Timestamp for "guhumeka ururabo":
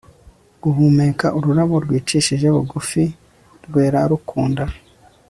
0.63-1.75